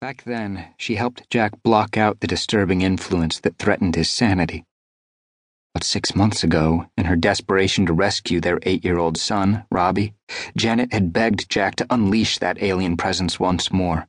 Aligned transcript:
Back 0.00 0.22
then, 0.22 0.74
she 0.76 0.94
helped 0.94 1.28
Jack 1.28 1.60
block 1.64 1.96
out 1.96 2.20
the 2.20 2.28
disturbing 2.28 2.82
influence 2.82 3.40
that 3.40 3.58
threatened 3.58 3.96
his 3.96 4.08
sanity. 4.08 4.64
But 5.74 5.82
six 5.82 6.14
months 6.14 6.44
ago, 6.44 6.86
in 6.96 7.06
her 7.06 7.16
desperation 7.16 7.84
to 7.86 7.92
rescue 7.92 8.40
their 8.40 8.60
eight 8.62 8.84
year 8.84 8.98
old 8.98 9.18
son, 9.18 9.64
Robbie, 9.72 10.14
Janet 10.56 10.92
had 10.92 11.12
begged 11.12 11.50
Jack 11.50 11.74
to 11.76 11.86
unleash 11.90 12.38
that 12.38 12.62
alien 12.62 12.96
presence 12.96 13.40
once 13.40 13.72
more, 13.72 14.06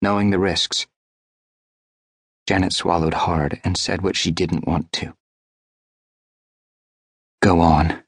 knowing 0.00 0.30
the 0.30 0.38
risks. 0.38 0.86
Janet 2.46 2.72
swallowed 2.72 3.14
hard 3.14 3.60
and 3.64 3.76
said 3.76 4.02
what 4.02 4.14
she 4.14 4.30
didn't 4.30 4.66
want 4.66 4.92
to. 4.92 5.14
Go 7.42 7.60
on. 7.60 8.04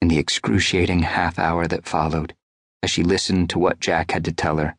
In 0.00 0.08
the 0.08 0.18
excruciating 0.18 1.00
half 1.00 1.38
hour 1.38 1.66
that 1.66 1.86
followed, 1.86 2.34
as 2.82 2.90
she 2.90 3.02
listened 3.02 3.50
to 3.50 3.58
what 3.58 3.80
Jack 3.80 4.12
had 4.12 4.24
to 4.24 4.32
tell 4.32 4.56
her, 4.56 4.76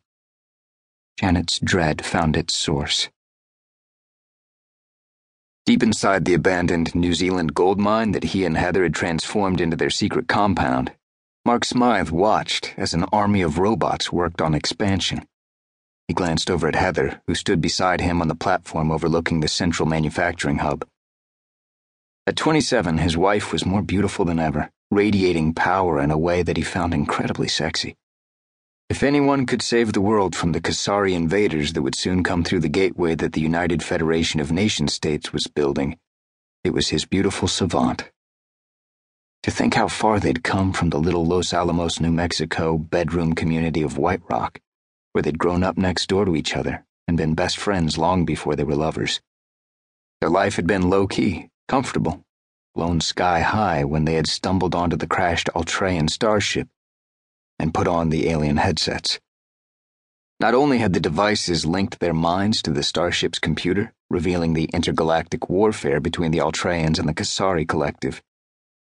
Janet's 1.18 1.58
dread 1.58 2.04
found 2.04 2.36
its 2.36 2.54
source. 2.54 3.08
Deep 5.66 5.82
inside 5.82 6.24
the 6.24 6.34
abandoned 6.34 6.94
New 6.94 7.12
Zealand 7.12 7.54
gold 7.54 7.80
mine 7.80 8.12
that 8.12 8.22
he 8.22 8.44
and 8.44 8.56
Heather 8.56 8.84
had 8.84 8.94
transformed 8.94 9.60
into 9.60 9.76
their 9.76 9.90
secret 9.90 10.28
compound, 10.28 10.92
Mark 11.44 11.64
Smythe 11.64 12.10
watched 12.10 12.72
as 12.76 12.94
an 12.94 13.04
army 13.12 13.42
of 13.42 13.58
robots 13.58 14.12
worked 14.12 14.40
on 14.40 14.54
expansion. 14.54 15.26
He 16.06 16.14
glanced 16.14 16.52
over 16.52 16.68
at 16.68 16.76
Heather, 16.76 17.20
who 17.26 17.34
stood 17.34 17.60
beside 17.60 18.00
him 18.00 18.22
on 18.22 18.28
the 18.28 18.36
platform 18.36 18.92
overlooking 18.92 19.40
the 19.40 19.48
central 19.48 19.88
manufacturing 19.88 20.58
hub. 20.58 20.86
At 22.28 22.36
27, 22.36 22.98
his 22.98 23.16
wife 23.16 23.52
was 23.52 23.66
more 23.66 23.82
beautiful 23.82 24.24
than 24.24 24.38
ever, 24.38 24.70
radiating 24.92 25.52
power 25.52 26.00
in 26.00 26.12
a 26.12 26.18
way 26.18 26.44
that 26.44 26.56
he 26.56 26.62
found 26.62 26.94
incredibly 26.94 27.48
sexy. 27.48 27.96
If 28.88 29.02
anyone 29.02 29.44
could 29.44 29.60
save 29.60 29.92
the 29.92 30.00
world 30.00 30.34
from 30.34 30.52
the 30.52 30.62
Kasari 30.62 31.12
invaders 31.12 31.74
that 31.74 31.82
would 31.82 31.94
soon 31.94 32.24
come 32.24 32.42
through 32.42 32.60
the 32.60 32.70
gateway 32.70 33.14
that 33.16 33.34
the 33.34 33.40
United 33.42 33.82
Federation 33.82 34.40
of 34.40 34.50
Nation 34.50 34.88
States 34.88 35.30
was 35.30 35.46
building, 35.46 35.98
it 36.64 36.72
was 36.72 36.88
his 36.88 37.04
beautiful 37.04 37.48
savant. 37.48 38.10
To 39.42 39.50
think 39.50 39.74
how 39.74 39.88
far 39.88 40.18
they'd 40.18 40.42
come 40.42 40.72
from 40.72 40.88
the 40.88 40.98
little 40.98 41.26
Los 41.26 41.52
Alamos, 41.52 42.00
New 42.00 42.10
Mexico 42.10 42.78
bedroom 42.78 43.34
community 43.34 43.82
of 43.82 43.98
White 43.98 44.22
Rock, 44.30 44.58
where 45.12 45.20
they'd 45.20 45.38
grown 45.38 45.62
up 45.62 45.76
next 45.76 46.06
door 46.06 46.24
to 46.24 46.34
each 46.34 46.56
other 46.56 46.86
and 47.06 47.18
been 47.18 47.34
best 47.34 47.58
friends 47.58 47.98
long 47.98 48.24
before 48.24 48.56
they 48.56 48.64
were 48.64 48.74
lovers. 48.74 49.20
Their 50.22 50.30
life 50.30 50.56
had 50.56 50.66
been 50.66 50.88
low 50.88 51.06
key, 51.06 51.50
comfortable, 51.68 52.22
blown 52.74 53.02
sky 53.02 53.40
high 53.40 53.84
when 53.84 54.06
they 54.06 54.14
had 54.14 54.26
stumbled 54.26 54.74
onto 54.74 54.96
the 54.96 55.06
crashed 55.06 55.50
Altreian 55.54 56.08
starship 56.08 56.68
and 57.58 57.74
put 57.74 57.88
on 57.88 58.10
the 58.10 58.28
alien 58.28 58.56
headsets. 58.56 59.18
Not 60.40 60.54
only 60.54 60.78
had 60.78 60.92
the 60.92 61.00
devices 61.00 61.66
linked 61.66 61.98
their 61.98 62.14
minds 62.14 62.62
to 62.62 62.70
the 62.70 62.82
starship's 62.82 63.38
computer, 63.38 63.92
revealing 64.08 64.54
the 64.54 64.70
intergalactic 64.72 65.48
warfare 65.50 66.00
between 66.00 66.30
the 66.30 66.38
Altreians 66.38 66.98
and 66.98 67.08
the 67.08 67.14
Kasari 67.14 67.66
Collective, 67.66 68.22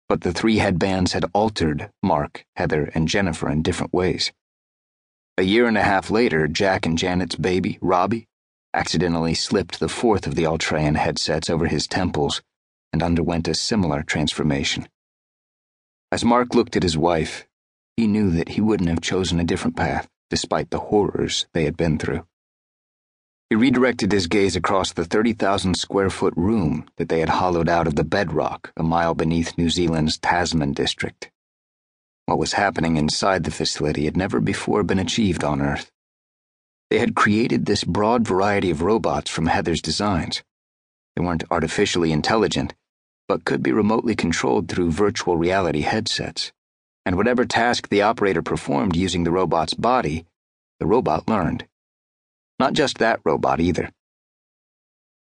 but 0.09 0.23
the 0.23 0.33
three 0.33 0.59
headbands 0.59 1.13
had 1.13 1.25
altered 1.33 1.91
Mark, 2.03 2.45
Heather, 2.57 2.91
and 2.95 3.09
Jennifer 3.09 3.51
in 3.51 3.63
different 3.63 3.93
ways. 3.93 4.33
A 5.37 5.43
year 5.43 5.67
and 5.67 5.77
a 5.77 5.83
half 5.83 6.11
later, 6.11 6.47
Jack 6.47 6.87
and 6.87 6.97
Janet's 6.97 7.37
baby, 7.37 7.79
Robbie, 7.81 8.27
accidentally 8.73 9.35
slipped 9.35 9.81
the 9.81 9.89
fourth 9.89 10.27
of 10.27 10.35
the 10.35 10.45
Altreian 10.45 10.97
headsets 10.97 11.51
over 11.51 11.67
his 11.67 11.87
temples 11.87 12.43
and 12.93 13.03
underwent 13.03 13.49
a 13.49 13.55
similar 13.55 14.03
transformation. 14.03 14.89
As 16.13 16.25
Mark 16.25 16.55
looked 16.55 16.77
at 16.77 16.83
his 16.83 16.97
wife, 16.97 17.47
he 17.97 18.07
knew 18.07 18.31
that 18.31 18.51
he 18.51 18.61
wouldn't 18.61 18.89
have 18.89 19.01
chosen 19.01 19.39
a 19.39 19.45
different 19.45 19.77
path, 19.77 20.09
despite 20.29 20.71
the 20.71 20.81
horrors 20.81 21.47
they 21.53 21.65
had 21.65 21.77
been 21.77 21.99
through. 21.99 22.27
He 23.51 23.57
redirected 23.57 24.11
his 24.11 24.27
gaze 24.27 24.57
across 24.57 24.93
the 24.93 25.05
30,000 25.05 25.77
square 25.77 26.11
foot 26.11 26.35
room 26.37 26.89
that 26.97 27.09
they 27.09 27.21
had 27.21 27.29
hollowed 27.29 27.69
out 27.69 27.87
of 27.87 27.95
the 27.95 28.03
bedrock 28.03 28.73
a 28.77 28.83
mile 28.83 29.15
beneath 29.15 29.57
New 29.57 29.71
Zealand's 29.71 30.19
Tasman 30.19 30.73
district. 30.73 31.31
What 32.27 32.39
was 32.39 32.55
happening 32.55 32.97
inside 32.97 33.45
the 33.45 33.51
facility 33.51 34.07
had 34.07 34.17
never 34.17 34.41
before 34.41 34.83
been 34.83 34.99
achieved 34.99 35.45
on 35.45 35.63
Earth. 35.63 35.93
They 36.91 36.99
had 36.99 37.15
created 37.15 37.67
this 37.67 37.85
broad 37.85 38.27
variety 38.27 38.71
of 38.71 38.83
robots 38.83 39.31
from 39.31 39.47
Heather's 39.47 39.83
designs. 39.83 40.43
They 41.15 41.23
weren't 41.23 41.45
artificially 41.51 42.13
intelligent, 42.13 42.75
but 43.29 43.45
could 43.45 43.63
be 43.63 43.73
remotely 43.73 44.17
controlled 44.17 44.69
through 44.69 44.91
virtual 44.91 45.37
reality 45.37 45.83
headsets 45.83 46.51
and 47.05 47.17
whatever 47.17 47.45
task 47.45 47.89
the 47.89 48.03
operator 48.03 48.43
performed 48.43 48.97
using 48.97 49.25
the 49.25 49.31
robot's 49.31 49.75
body, 49.75 50.27
the 50.81 50.87
robot 50.87 51.29
learned. 51.29 51.67
Not 52.59 52.73
just 52.73 52.99
that 52.99 53.21
robot 53.25 53.61
either. 53.61 53.91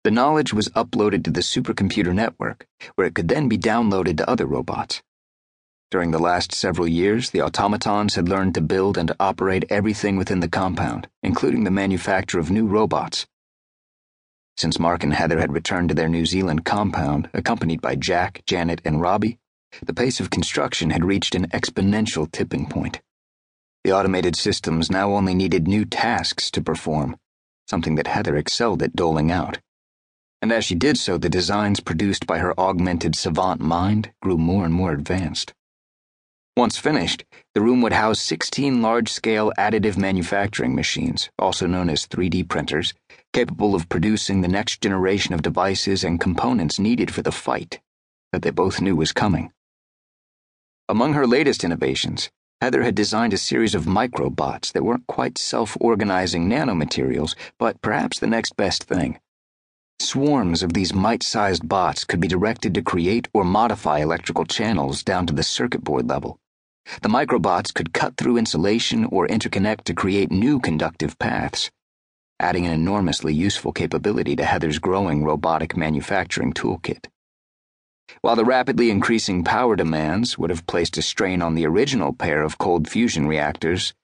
The 0.02 0.10
knowledge 0.10 0.54
was 0.54 0.70
uploaded 0.70 1.24
to 1.24 1.30
the 1.30 1.42
supercomputer 1.42 2.14
network, 2.14 2.66
where 2.94 3.06
it 3.06 3.14
could 3.14 3.28
then 3.28 3.48
be 3.48 3.58
downloaded 3.58 4.16
to 4.16 4.30
other 4.30 4.46
robots. 4.46 5.02
During 5.90 6.12
the 6.12 6.18
last 6.18 6.52
several 6.52 6.88
years, 6.88 7.30
the 7.30 7.42
automatons 7.42 8.14
had 8.14 8.28
learned 8.28 8.54
to 8.54 8.60
build 8.60 8.96
and 8.96 9.12
operate 9.20 9.64
everything 9.68 10.16
within 10.16 10.40
the 10.40 10.48
compound, 10.48 11.08
including 11.22 11.64
the 11.64 11.70
manufacture 11.70 12.38
of 12.38 12.50
new 12.50 12.64
robots. 12.64 13.26
Since 14.56 14.78
Mark 14.78 15.02
and 15.02 15.12
Heather 15.12 15.40
had 15.40 15.52
returned 15.52 15.88
to 15.88 15.94
their 15.94 16.08
New 16.08 16.24
Zealand 16.26 16.64
compound, 16.64 17.28
accompanied 17.34 17.80
by 17.80 17.96
Jack, 17.96 18.42
Janet, 18.46 18.80
and 18.84 19.00
Robbie, 19.00 19.38
the 19.84 19.94
pace 19.94 20.20
of 20.20 20.30
construction 20.30 20.90
had 20.90 21.04
reached 21.04 21.34
an 21.34 21.48
exponential 21.48 22.30
tipping 22.30 22.66
point. 22.66 23.00
The 23.84 23.92
automated 23.92 24.36
systems 24.36 24.90
now 24.90 25.14
only 25.14 25.34
needed 25.34 25.66
new 25.66 25.84
tasks 25.84 26.50
to 26.52 26.62
perform, 26.62 27.16
something 27.68 27.94
that 27.94 28.06
Heather 28.06 28.36
excelled 28.36 28.82
at 28.82 28.94
doling 28.94 29.30
out. 29.30 29.58
And 30.42 30.52
as 30.52 30.64
she 30.64 30.74
did 30.74 30.98
so, 30.98 31.18
the 31.18 31.28
designs 31.28 31.80
produced 31.80 32.26
by 32.26 32.38
her 32.38 32.58
augmented 32.58 33.14
savant 33.14 33.60
mind 33.60 34.12
grew 34.22 34.36
more 34.36 34.64
and 34.64 34.74
more 34.74 34.92
advanced. 34.92 35.54
Once 36.56 36.76
finished, 36.76 37.24
the 37.54 37.60
room 37.60 37.80
would 37.80 37.92
house 37.92 38.20
16 38.20 38.82
large 38.82 39.10
scale 39.10 39.52
additive 39.56 39.96
manufacturing 39.96 40.74
machines, 40.74 41.30
also 41.38 41.66
known 41.66 41.88
as 41.88 42.06
3D 42.06 42.48
printers, 42.48 42.92
capable 43.32 43.74
of 43.74 43.88
producing 43.88 44.40
the 44.40 44.48
next 44.48 44.80
generation 44.82 45.32
of 45.32 45.42
devices 45.42 46.04
and 46.04 46.20
components 46.20 46.78
needed 46.78 47.12
for 47.12 47.22
the 47.22 47.32
fight 47.32 47.80
that 48.32 48.42
they 48.42 48.50
both 48.50 48.80
knew 48.80 48.96
was 48.96 49.12
coming. 49.12 49.52
Among 50.90 51.12
her 51.12 51.24
latest 51.24 51.62
innovations, 51.62 52.30
Heather 52.60 52.82
had 52.82 52.96
designed 52.96 53.32
a 53.32 53.38
series 53.38 53.76
of 53.76 53.84
microbots 53.84 54.72
that 54.72 54.82
weren't 54.82 55.06
quite 55.06 55.38
self 55.38 55.76
organizing 55.80 56.48
nanomaterials, 56.48 57.36
but 57.60 57.80
perhaps 57.80 58.18
the 58.18 58.26
next 58.26 58.56
best 58.56 58.82
thing. 58.82 59.20
Swarms 60.00 60.64
of 60.64 60.72
these 60.72 60.92
mite 60.92 61.22
sized 61.22 61.68
bots 61.68 62.04
could 62.04 62.18
be 62.18 62.26
directed 62.26 62.74
to 62.74 62.82
create 62.82 63.28
or 63.32 63.44
modify 63.44 64.00
electrical 64.00 64.44
channels 64.44 65.04
down 65.04 65.28
to 65.28 65.32
the 65.32 65.44
circuit 65.44 65.84
board 65.84 66.08
level. 66.08 66.40
The 67.02 67.08
microbots 67.08 67.72
could 67.72 67.94
cut 67.94 68.16
through 68.16 68.38
insulation 68.38 69.04
or 69.04 69.28
interconnect 69.28 69.84
to 69.84 69.94
create 69.94 70.32
new 70.32 70.58
conductive 70.58 71.16
paths, 71.20 71.70
adding 72.40 72.66
an 72.66 72.72
enormously 72.72 73.32
useful 73.32 73.72
capability 73.72 74.34
to 74.34 74.44
Heather's 74.44 74.80
growing 74.80 75.22
robotic 75.22 75.76
manufacturing 75.76 76.52
toolkit. 76.52 77.06
While 78.22 78.36
the 78.36 78.44
rapidly 78.44 78.90
increasing 78.90 79.44
power 79.44 79.76
demands 79.76 80.38
would 80.38 80.50
have 80.50 80.66
placed 80.66 80.98
a 80.98 81.02
strain 81.02 81.42
on 81.42 81.54
the 81.54 81.66
original 81.66 82.12
pair 82.12 82.42
of 82.42 82.58
cold 82.58 82.88
fusion 82.88 83.26
reactors, 83.26 83.94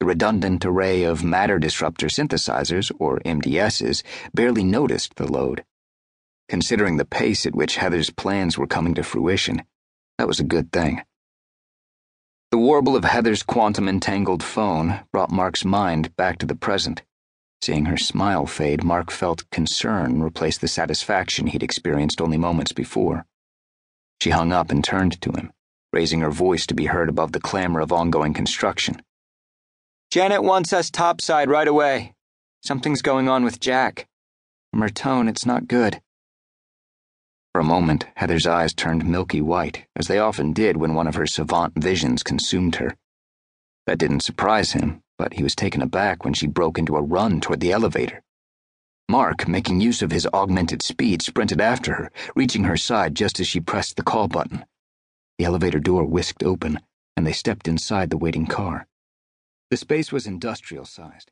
the 0.00 0.06
redundant 0.06 0.64
array 0.64 1.04
of 1.04 1.22
matter 1.22 1.58
disruptor 1.58 2.08
synthesizers, 2.08 2.90
or 2.98 3.20
MDSs, 3.20 4.02
barely 4.34 4.64
noticed 4.64 5.14
the 5.14 5.30
load. 5.30 5.64
Considering 6.48 6.96
the 6.96 7.04
pace 7.04 7.46
at 7.46 7.54
which 7.54 7.76
Heather's 7.76 8.10
plans 8.10 8.58
were 8.58 8.66
coming 8.66 8.94
to 8.94 9.02
fruition, 9.02 9.62
that 10.18 10.26
was 10.26 10.40
a 10.40 10.44
good 10.44 10.72
thing. 10.72 11.02
The 12.50 12.58
warble 12.58 12.96
of 12.96 13.04
Heather's 13.04 13.42
quantum 13.42 13.88
entangled 13.88 14.42
phone 14.42 15.00
brought 15.12 15.30
Mark's 15.30 15.64
mind 15.64 16.14
back 16.16 16.38
to 16.38 16.46
the 16.46 16.54
present. 16.54 17.02
Seeing 17.62 17.84
her 17.84 17.96
smile 17.96 18.44
fade, 18.44 18.82
Mark 18.82 19.10
felt 19.10 19.48
concern 19.50 20.20
replace 20.20 20.58
the 20.58 20.66
satisfaction 20.66 21.46
he'd 21.46 21.62
experienced 21.62 22.20
only 22.20 22.36
moments 22.36 22.72
before. 22.72 23.24
She 24.22 24.30
hung 24.30 24.52
up 24.52 24.70
and 24.70 24.84
turned 24.84 25.20
to 25.22 25.32
him, 25.32 25.52
raising 25.92 26.20
her 26.20 26.30
voice 26.30 26.64
to 26.66 26.76
be 26.76 26.86
heard 26.86 27.08
above 27.08 27.32
the 27.32 27.40
clamor 27.40 27.80
of 27.80 27.90
ongoing 27.90 28.34
construction. 28.34 29.02
Janet 30.12 30.44
wants 30.44 30.72
us 30.72 30.92
topside 30.92 31.50
right 31.50 31.66
away. 31.66 32.14
Something's 32.62 33.02
going 33.02 33.28
on 33.28 33.42
with 33.42 33.58
Jack. 33.58 34.06
From 34.70 34.82
her 34.82 34.90
tone, 34.90 35.26
it's 35.26 35.44
not 35.44 35.66
good. 35.66 36.00
For 37.50 37.60
a 37.60 37.64
moment, 37.64 38.06
Heather's 38.14 38.46
eyes 38.46 38.72
turned 38.72 39.04
milky 39.04 39.40
white, 39.40 39.86
as 39.96 40.06
they 40.06 40.20
often 40.20 40.52
did 40.52 40.76
when 40.76 40.94
one 40.94 41.08
of 41.08 41.16
her 41.16 41.26
savant 41.26 41.72
visions 41.74 42.22
consumed 42.22 42.76
her. 42.76 42.96
That 43.88 43.98
didn't 43.98 44.20
surprise 44.20 44.70
him, 44.70 45.02
but 45.18 45.34
he 45.34 45.42
was 45.42 45.56
taken 45.56 45.82
aback 45.82 46.24
when 46.24 46.34
she 46.34 46.46
broke 46.46 46.78
into 46.78 46.94
a 46.94 47.02
run 47.02 47.40
toward 47.40 47.58
the 47.58 47.72
elevator. 47.72 48.22
Mark, 49.08 49.46
making 49.46 49.80
use 49.80 50.02
of 50.02 50.10
his 50.10 50.26
augmented 50.32 50.82
speed, 50.82 51.22
sprinted 51.22 51.60
after 51.60 51.94
her, 51.94 52.10
reaching 52.34 52.64
her 52.64 52.76
side 52.76 53.14
just 53.14 53.38
as 53.38 53.46
she 53.46 53.60
pressed 53.60 53.96
the 53.96 54.02
call 54.02 54.26
button. 54.26 54.64
The 55.38 55.44
elevator 55.44 55.78
door 55.78 56.04
whisked 56.04 56.42
open, 56.42 56.80
and 57.16 57.26
they 57.26 57.32
stepped 57.32 57.68
inside 57.68 58.10
the 58.10 58.16
waiting 58.16 58.46
car. 58.46 58.86
The 59.70 59.76
space 59.76 60.10
was 60.10 60.26
industrial 60.26 60.84
sized, 60.84 61.30